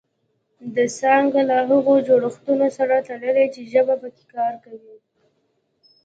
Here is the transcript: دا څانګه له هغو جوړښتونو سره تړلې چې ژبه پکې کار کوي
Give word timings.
دا 0.75 0.85
څانګه 0.99 1.39
له 1.49 1.57
هغو 1.69 1.95
جوړښتونو 2.07 2.67
سره 2.77 3.05
تړلې 3.07 3.45
چې 3.53 3.61
ژبه 3.71 3.95
پکې 4.01 4.25
کار 4.33 4.53
کوي 4.63 4.95